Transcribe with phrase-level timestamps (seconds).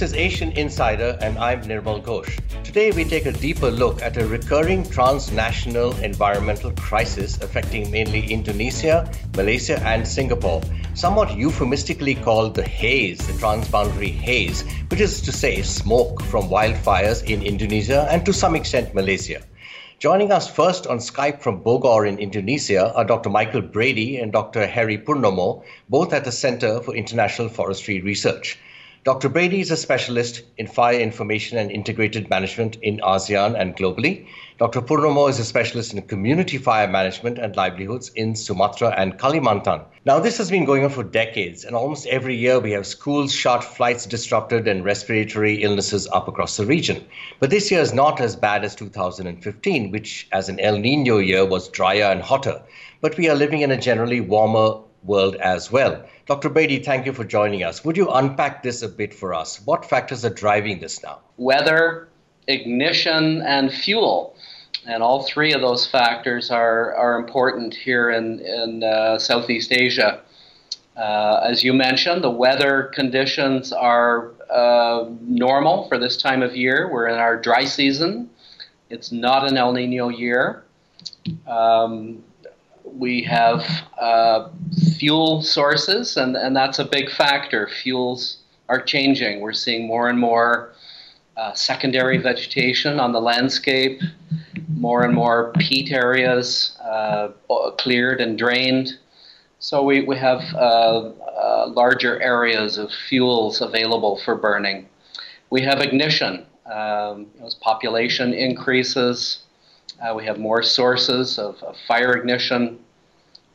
[0.00, 2.40] This is Asian Insider, and I'm Nirmal Ghosh.
[2.64, 9.12] Today, we take a deeper look at a recurring transnational environmental crisis affecting mainly Indonesia,
[9.36, 10.62] Malaysia, and Singapore,
[10.94, 17.22] somewhat euphemistically called the haze, the transboundary haze, which is to say smoke from wildfires
[17.28, 19.42] in Indonesia and to some extent Malaysia.
[19.98, 23.28] Joining us first on Skype from Bogor in Indonesia are Dr.
[23.28, 24.66] Michael Brady and Dr.
[24.66, 28.56] Harry Purnomo, both at the Center for International Forestry Research.
[29.02, 29.30] Dr.
[29.30, 34.26] Brady is a specialist in fire information and integrated management in ASEAN and globally.
[34.58, 34.82] Dr.
[34.82, 39.82] Purnomo is a specialist in community fire management and livelihoods in Sumatra and Kalimantan.
[40.04, 43.32] Now, this has been going on for decades, and almost every year we have schools
[43.32, 47.02] shut, flights disrupted, and respiratory illnesses up across the region.
[47.38, 51.46] But this year is not as bad as 2015, which, as an El Nino year,
[51.46, 52.60] was drier and hotter.
[53.00, 56.04] But we are living in a generally warmer world as well.
[56.30, 56.48] Dr.
[56.48, 57.84] Brady, thank you for joining us.
[57.84, 59.60] Would you unpack this a bit for us?
[59.66, 61.18] What factors are driving this now?
[61.38, 62.06] Weather,
[62.46, 64.36] ignition, and fuel.
[64.86, 70.20] And all three of those factors are, are important here in, in uh, Southeast Asia.
[70.96, 76.88] Uh, as you mentioned, the weather conditions are uh, normal for this time of year.
[76.92, 78.30] We're in our dry season.
[78.88, 80.62] It's not an El Nino year.
[81.48, 82.22] Um,
[82.92, 83.64] we have
[83.98, 84.48] uh,
[84.98, 87.68] fuel sources, and, and that's a big factor.
[87.82, 88.38] Fuels
[88.68, 89.40] are changing.
[89.40, 90.72] We're seeing more and more
[91.36, 94.00] uh, secondary vegetation on the landscape,
[94.68, 97.28] more and more peat areas uh,
[97.78, 98.98] cleared and drained.
[99.58, 104.88] So we, we have uh, uh, larger areas of fuels available for burning.
[105.50, 106.46] We have ignition.
[106.66, 109.40] Um, as population increases,
[110.14, 112.78] we have more sources of, of fire ignition.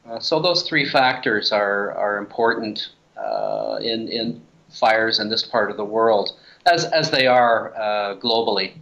[0.08, 5.72] Uh, so those three factors are, are important uh, in, in fires in this part
[5.72, 6.38] of the world,
[6.72, 8.73] as, as they are uh, globally.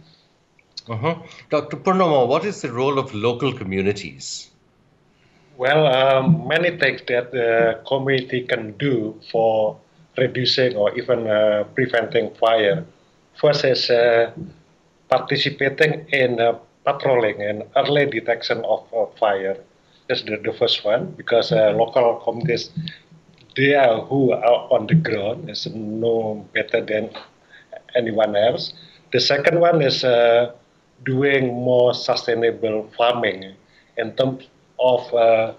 [0.88, 1.14] Uh-huh.
[1.48, 1.78] Dr.
[1.78, 4.50] Purnomo, what is the role of local communities?
[5.56, 9.78] Well, um, many things that the community can do for
[10.18, 12.84] reducing or even uh, preventing fire.
[13.40, 14.32] First is uh,
[15.08, 18.86] participating in uh, patrolling and early detection of
[19.18, 19.56] fire.
[20.08, 22.70] That's the, the first one because uh, local communities,
[23.56, 27.10] they are who are on the ground, is know better than
[27.96, 28.74] anyone else.
[29.12, 30.52] The second one is uh,
[31.04, 33.54] doing more sustainable farming
[33.96, 34.44] in terms
[34.78, 35.54] of uh,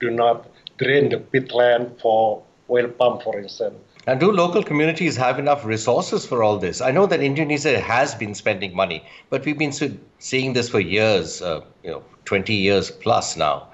[0.00, 0.46] do not
[0.78, 3.76] drain the peatland for oil palm, for instance.
[4.06, 6.80] And do local communities have enough resources for all this?
[6.80, 9.72] I know that Indonesia has been spending money, but we've been
[10.18, 13.68] seeing this for years, uh, you know, 20 years plus now.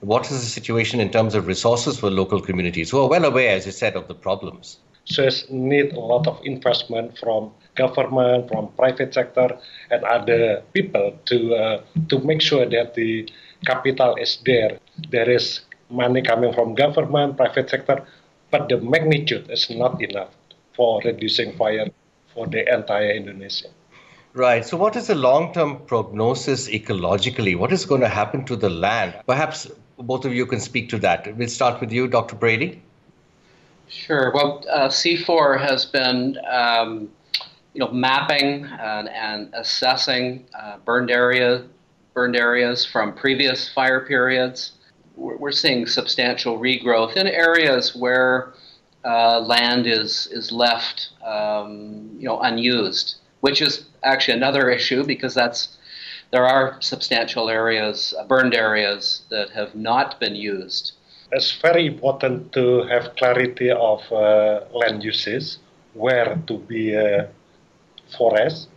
[0.00, 3.56] What is the situation in terms of resources for local communities who are well aware,
[3.56, 4.78] as you said, of the problems?
[5.04, 9.58] So it need a lot of investment from government, from private sector,
[9.90, 13.28] and other people to uh, to make sure that the
[13.66, 14.78] capital is there.
[15.10, 15.60] There is
[15.90, 18.06] money coming from government, private sector,
[18.52, 20.28] but the magnitude is not enough
[20.76, 21.88] for reducing fire
[22.32, 23.68] for the entire Indonesia.
[24.34, 24.64] Right.
[24.64, 27.56] So, what is the long term prognosis ecologically?
[27.56, 29.14] What is going to happen to the land?
[29.26, 31.36] Perhaps both of you can speak to that.
[31.36, 32.36] We'll start with you, Dr.
[32.36, 32.80] Brady.
[33.88, 34.32] Sure.
[34.34, 37.10] Well, uh, CIFOR has been, um,
[37.74, 41.64] you know, mapping and, and assessing uh, burned area,
[42.14, 44.72] burned areas from previous fire periods
[45.16, 48.52] we're seeing substantial regrowth in areas where
[49.04, 55.34] uh, land is is left um, you know unused, which is actually another issue because
[55.34, 55.76] that's
[56.32, 60.92] there are substantial areas, burned areas that have not been used.
[61.30, 65.58] It's very important to have clarity of uh, land uses,
[65.92, 67.26] where to be uh,
[68.16, 68.68] forest,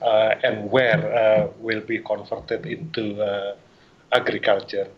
[0.00, 3.56] uh, and where uh, will be converted into uh,
[4.12, 4.88] agriculture.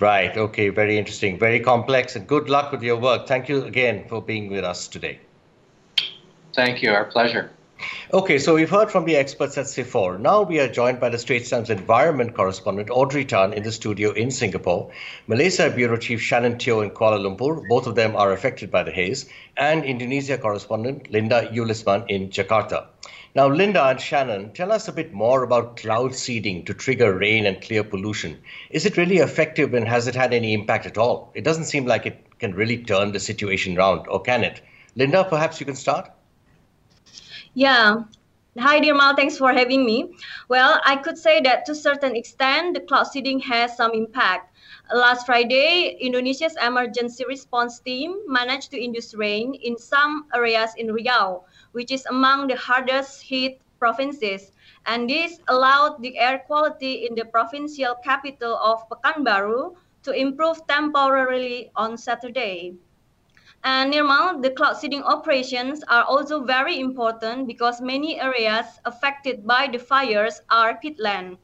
[0.00, 0.34] Right.
[0.36, 0.70] Okay.
[0.70, 1.38] Very interesting.
[1.38, 2.16] Very complex.
[2.16, 3.26] And good luck with your work.
[3.26, 5.20] Thank you again for being with us today.
[6.54, 6.90] Thank you.
[6.90, 7.50] Our pleasure.
[8.12, 10.18] Okay, so we've heard from the experts at CIFOR.
[10.18, 14.10] Now we are joined by the Straits Times environment correspondent Audrey Tan in the studio
[14.10, 14.90] in Singapore,
[15.28, 18.90] Malaysia Bureau Chief Shannon Teoh in Kuala Lumpur, both of them are affected by the
[18.90, 22.86] haze, and Indonesia correspondent Linda Yulisman in Jakarta.
[23.36, 27.46] Now, Linda and Shannon, tell us a bit more about cloud seeding to trigger rain
[27.46, 28.38] and clear pollution.
[28.70, 31.30] Is it really effective and has it had any impact at all?
[31.34, 34.60] It doesn't seem like it can really turn the situation around, or can it?
[34.96, 36.10] Linda, perhaps you can start?
[37.54, 38.04] Yeah.
[38.58, 39.16] Hi, Nirmal.
[39.16, 40.14] Thanks for having me.
[40.48, 44.54] Well, I could say that to a certain extent, the cloud seeding has some impact.
[44.94, 51.42] Last Friday, Indonesia's emergency response team managed to induce rain in some areas in Riau,
[51.72, 54.52] which is among the hardest hit provinces.
[54.86, 61.70] And this allowed the air quality in the provincial capital of Pekanbaru to improve temporarily
[61.76, 62.74] on Saturday.
[63.64, 69.66] And Nirmal, the cloud seeding operations are also very important because many areas affected by
[69.66, 71.38] the fires are peatland,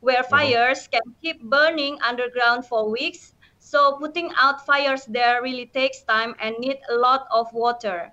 [0.00, 3.34] where fires can keep burning underground for weeks.
[3.58, 8.12] So putting out fires there really takes time and need a lot of water.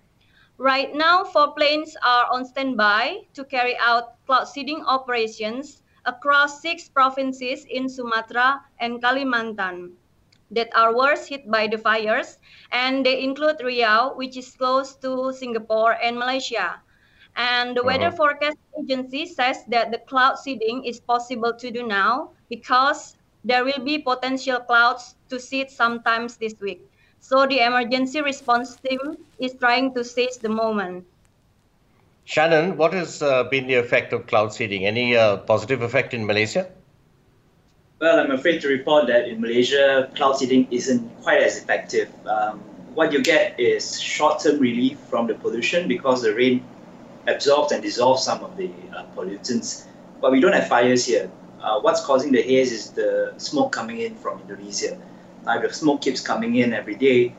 [0.58, 6.90] Right now, four planes are on standby to carry out cloud seeding operations across six
[6.90, 9.94] provinces in Sumatra and Kalimantan
[10.52, 12.38] that are worst hit by the fires,
[12.72, 16.80] and they include Riau, which is close to Singapore and Malaysia.
[17.36, 18.18] And the weather uh-huh.
[18.18, 23.80] forecast agency says that the cloud seeding is possible to do now because there will
[23.84, 26.86] be potential clouds to seed sometimes this week.
[27.22, 31.06] So the emergency response team is trying to seize the moment.
[32.26, 34.86] Shannon, what has uh, been the effect of cloud seeding?
[34.86, 36.68] Any uh, positive effect in Malaysia?
[38.02, 42.10] Well, I'm afraid to report that in Malaysia, cloud seeding isn't quite as effective.
[42.26, 42.58] Um,
[42.96, 46.66] what you get is short-term relief from the pollution because the rain
[47.28, 49.86] absorbs and dissolves some of the uh, pollutants.
[50.20, 51.30] But we don't have fires here.
[51.62, 54.98] Uh, what's causing the haze is the smoke coming in from Indonesia.
[55.46, 57.36] Now, if the smoke keeps coming in every day,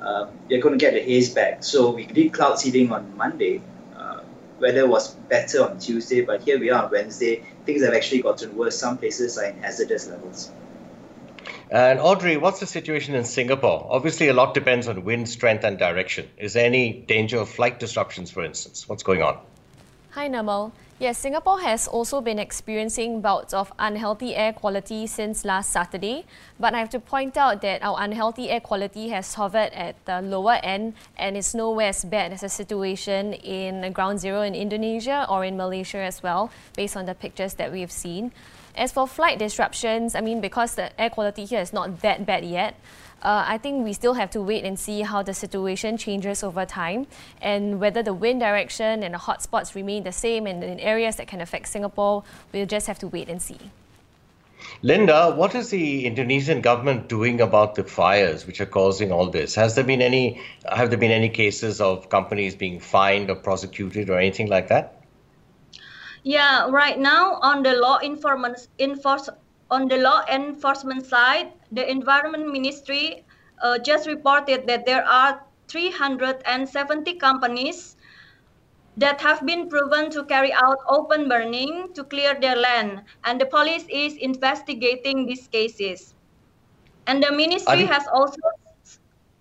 [0.00, 1.62] uh, you're going to get the haze back.
[1.62, 3.60] So we did cloud seeding on Monday,
[4.60, 7.44] weather was better on Tuesday, but here we are on Wednesday.
[7.64, 8.78] Things have actually gotten worse.
[8.78, 10.50] Some places are in hazardous levels.
[11.70, 13.86] And Audrey, what's the situation in Singapore?
[13.90, 16.28] Obviously, a lot depends on wind strength and direction.
[16.38, 18.88] Is there any danger of flight disruptions, for instance?
[18.88, 19.38] What's going on?
[20.10, 20.72] Hi, Nirmal.
[21.00, 26.26] Yes, Singapore has also been experiencing bouts of unhealthy air quality since last Saturday.
[26.58, 30.20] But I have to point out that our unhealthy air quality has hovered at the
[30.20, 35.24] lower end and is nowhere as bad as the situation in ground zero in Indonesia
[35.30, 38.32] or in Malaysia as well, based on the pictures that we've seen.
[38.78, 42.44] As for flight disruptions, I mean, because the air quality here is not that bad
[42.44, 42.76] yet,
[43.22, 46.64] uh, I think we still have to wait and see how the situation changes over
[46.64, 47.08] time
[47.42, 51.26] and whether the wind direction and the hotspots remain the same in, in areas that
[51.26, 52.22] can affect Singapore.
[52.52, 53.58] We'll just have to wait and see.
[54.82, 59.56] Linda, what is the Indonesian government doing about the fires which are causing all this?
[59.56, 60.40] Has there been any
[60.70, 64.97] have there been any cases of companies being fined or prosecuted or anything like that?
[66.28, 69.30] Yeah, right now on the law enforcement enforce,
[69.70, 73.24] on the law enforcement side, the Environment Ministry
[73.62, 77.96] uh, just reported that there are 370 companies
[78.98, 83.46] that have been proven to carry out open burning to clear their land, and the
[83.46, 86.14] police is investigating these cases.
[87.06, 88.36] And the ministry has also,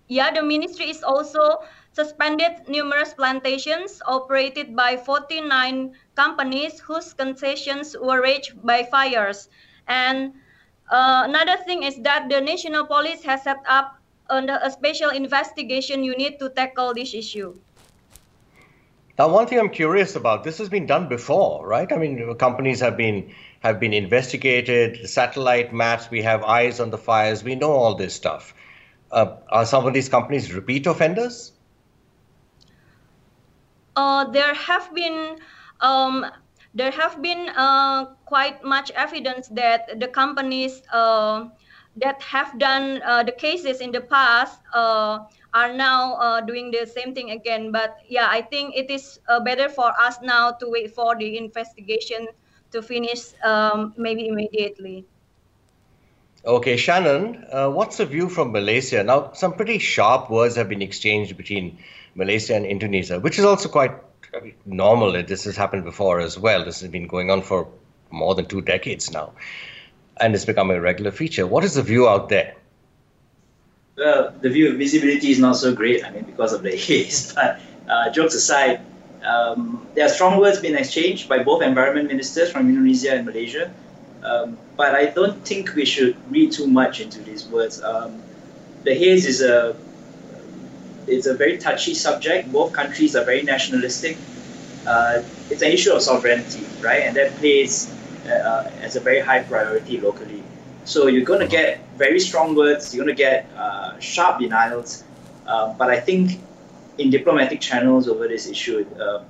[0.07, 1.57] yeah, the ministry is also
[1.97, 9.49] suspended numerous plantations operated by 49 companies whose concessions were reached by fires.
[9.87, 10.33] And
[10.91, 13.97] uh, another thing is that the national police has set up
[14.29, 17.55] a special investigation unit to tackle this issue.
[19.17, 21.91] Now, one thing I'm curious about, this has been done before, right?
[21.91, 26.97] I mean, companies have been have been investigated, satellite maps, we have eyes on the
[26.99, 28.53] fires, we know all this stuff.
[29.11, 31.56] Uh, are some of these companies repeat offenders?
[33.97, 35.37] Uh, there have been
[35.81, 36.25] um,
[36.73, 41.45] there have been uh, quite much evidence that the companies uh,
[41.97, 44.61] that have done the cases in the past
[45.53, 47.71] are now uh, doing the same thing again.
[47.71, 51.37] But yeah, I think it is uh, better for us now to wait for the
[51.37, 52.27] investigation
[52.71, 55.05] to finish um, maybe immediately.
[56.45, 59.03] Okay, Shannon, what's the view from Malaysia?
[59.03, 61.77] Now, some pretty sharp words have been exchanged between
[62.15, 63.91] Malaysia and Indonesia, which is also quite
[64.65, 65.11] normal.
[65.23, 66.65] This has happened before as well.
[66.65, 67.67] This has been going on for
[68.11, 69.33] more than two decades now,
[70.17, 71.45] and it's become a regular feature.
[71.45, 72.55] What is the view out there?
[73.97, 76.05] Well, the view of visibility is not so great.
[76.05, 77.33] I mean, because of the haze.
[77.33, 78.81] But uh, jokes aside,
[79.23, 83.73] um, there are strong words being exchanged by both environment ministers from Indonesia and Malaysia.
[84.23, 87.81] Um, but I don't think we should read too much into these words.
[87.81, 88.21] Um,
[88.83, 89.75] the haze is a
[91.07, 92.51] it's a very touchy subject.
[92.51, 94.17] Both countries are very nationalistic.
[94.85, 97.03] Uh, it's an issue of sovereignty, right?
[97.03, 97.89] And that plays
[98.25, 100.43] uh, as a very high priority locally.
[100.83, 105.03] So you're going to get very strong words, you're going to get uh, sharp denials.
[105.45, 106.39] Uh, but I think
[106.97, 109.23] in diplomatic channels over this issue, uh,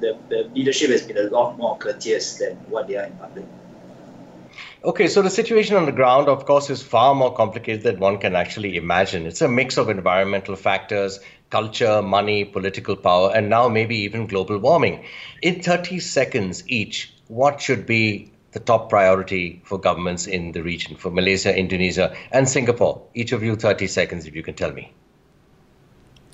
[0.00, 3.44] the, the leadership has been a lot more courteous than what they are in public.
[4.84, 8.18] Okay, so the situation on the ground, of course, is far more complicated than one
[8.18, 9.24] can actually imagine.
[9.24, 14.58] It's a mix of environmental factors, culture, money, political power, and now maybe even global
[14.58, 15.06] warming.
[15.40, 20.96] In 30 seconds each, what should be the top priority for governments in the region,
[20.96, 23.00] for Malaysia, Indonesia, and Singapore?
[23.14, 24.92] Each of you, 30 seconds, if you can tell me.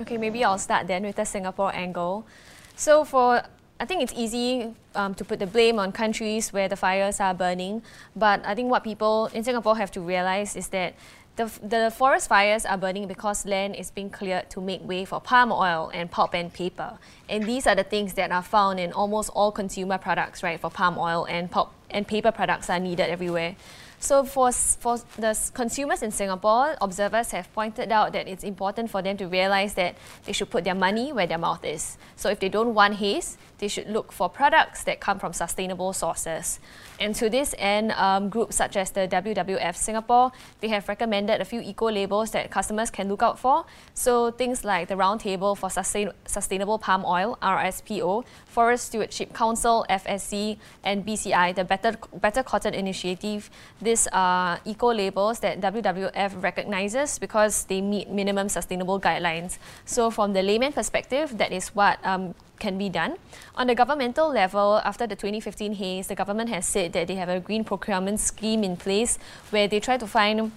[0.00, 2.26] Okay, maybe I'll start then with the Singapore angle.
[2.75, 3.45] So for
[3.81, 7.33] I think it's easy um, to put the blame on countries where the fires are
[7.33, 7.81] burning,
[8.15, 10.95] but I think what people in Singapore have to realize is that
[11.37, 15.19] the, the forest fires are burning because land is being cleared to make way for
[15.19, 16.99] palm oil and pulp and paper.
[17.27, 20.61] And these are the things that are found in almost all consumer products, right?
[20.61, 23.57] For palm oil and pulp and paper products are needed everywhere.
[24.02, 29.02] So for, for the consumers in Singapore, observers have pointed out that it's important for
[29.02, 31.99] them to realize that they should put their money where their mouth is.
[32.16, 35.92] So if they don't want haze, they should look for products that come from sustainable
[35.92, 36.61] sources.
[36.99, 41.45] And to this end, um, groups such as the WWF Singapore, they have recommended a
[41.45, 43.66] few eco-labels that customers can look out for.
[43.92, 50.57] So things like the Roundtable for Sustain Sustainable Palm Oil, RSPO, Forest Stewardship Council, FSC,
[50.83, 53.50] and BCI, the Better, Better Cotton Initiative.
[53.90, 59.59] These are eco-labels that WWF recognizes because they meet minimum sustainable guidelines.
[59.85, 63.16] So from the layman perspective, that is what um, can be done.
[63.56, 67.28] On the governmental level, after the 2015 haze, the government has said that they have
[67.28, 69.18] a green procurement scheme in place
[69.50, 70.52] where they try to find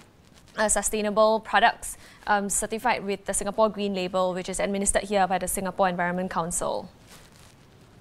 [0.55, 1.97] uh, sustainable products
[2.27, 6.29] um, certified with the Singapore Green Label, which is administered here by the Singapore Environment
[6.29, 6.87] Council.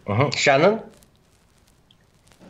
[0.06, 0.28] Uh-huh.
[0.36, 0.82] Shannon?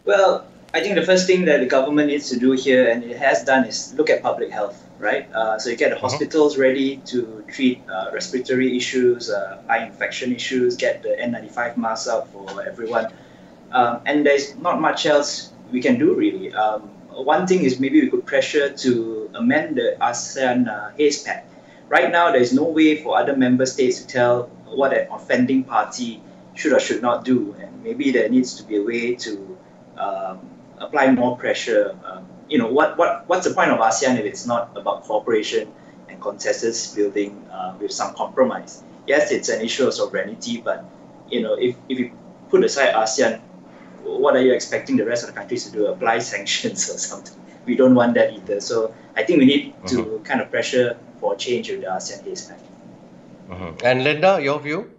[0.04, 0.44] Well,
[0.74, 3.44] I think the first thing that the government needs to do here, and it has
[3.44, 5.30] done, is look at public health, right?
[5.34, 6.08] Uh, so you get the uh-huh.
[6.08, 12.08] hospitals ready to treat uh, respiratory issues, uh, eye infection issues, get the N95 masks
[12.08, 13.12] out for everyone.
[13.70, 16.52] Um, and there's not much else we can do really.
[16.54, 21.48] Um, one thing is maybe we could pressure to amend the ASEAN uh, Haze Pact.
[21.88, 26.22] Right now, there's no way for other member states to tell what an offending party
[26.54, 27.54] should or should not do.
[27.60, 29.58] And maybe there needs to be a way to
[29.98, 30.51] um,
[30.82, 31.96] apply more pressure.
[32.04, 35.72] Um, you know, what, what, what's the point of ASEAN if it's not about cooperation
[36.08, 38.82] and consensus building uh, with some compromise?
[39.06, 40.84] Yes, it's an issue of sovereignty, but
[41.28, 42.12] you know, if, if you
[42.50, 43.40] put aside ASEAN,
[44.02, 45.86] what are you expecting the rest of the countries to do?
[45.86, 47.38] Apply sanctions or something?
[47.64, 48.60] We don't want that either.
[48.60, 50.22] So I think we need to mm-hmm.
[50.24, 52.62] kind of pressure for change with the ASEAN Pact.
[53.48, 53.86] Mm-hmm.
[53.86, 54.90] And Linda, your view?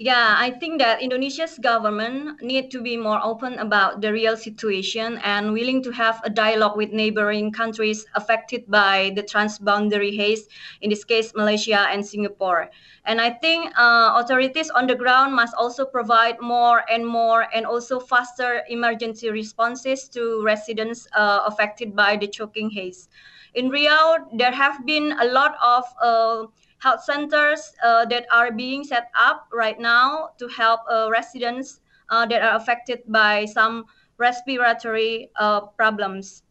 [0.00, 5.18] Yeah, I think that Indonesia's government need to be more open about the real situation
[5.24, 10.46] and willing to have a dialogue with neighboring countries affected by the transboundary haze,
[10.82, 12.70] in this case, Malaysia and Singapore.
[13.06, 17.66] And I think uh, authorities on the ground must also provide more and more and
[17.66, 23.08] also faster emergency responses to residents uh, affected by the choking haze.
[23.54, 26.46] In Riau, there have been a lot of uh,
[26.78, 31.80] health centers uh, that are being set up right now to help uh, residents
[32.10, 33.84] uh, that are affected by some
[34.18, 36.42] respiratory uh, problems.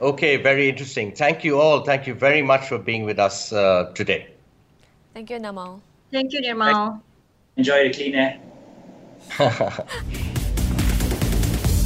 [0.00, 1.12] Okay, very interesting.
[1.12, 1.80] Thank you all.
[1.80, 4.28] Thank you very much for being with us uh, today.
[5.14, 5.80] Thank you, Nirmal.
[6.10, 7.00] Thank you, Nirmal.
[7.56, 8.40] Enjoy the clean air.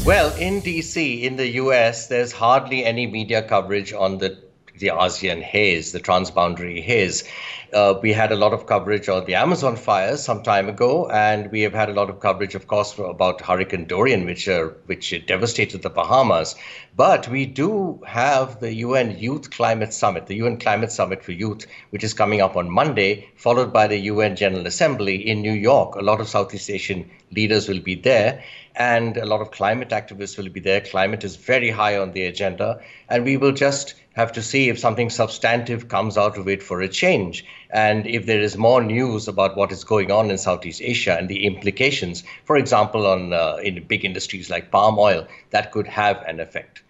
[0.07, 4.48] well, in DC, in the US, there's hardly any media coverage on the
[4.79, 7.25] the ASEAN haze, the transboundary haze.
[7.73, 11.51] Uh, we had a lot of coverage on the Amazon fires some time ago, and
[11.51, 15.15] we have had a lot of coverage, of course, about Hurricane Dorian, which uh, which
[15.27, 16.55] devastated the Bahamas.
[16.97, 21.67] But we do have the UN Youth Climate Summit, the UN Climate Summit for Youth,
[21.91, 25.95] which is coming up on Monday, followed by the UN General Assembly in New York.
[25.95, 28.43] A lot of Southeast Asian leaders will be there,
[28.75, 30.81] and a lot of climate activists will be there.
[30.81, 32.81] Climate is very high on the agenda,
[33.11, 36.81] and we will just have to see if something substantive comes out of it for
[36.81, 37.45] a change.
[37.71, 41.29] And if there is more news about what is going on in Southeast Asia and
[41.29, 46.17] the implications, for example, on uh, in big industries like palm oil, that could have
[46.27, 46.83] an effect.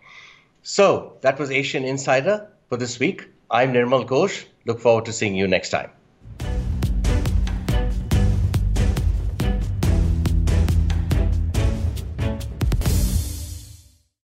[0.63, 3.29] So that was Asian Insider for this week.
[3.51, 4.47] I'm Nirmal Ghosh.
[4.65, 5.91] Look forward to seeing you next time.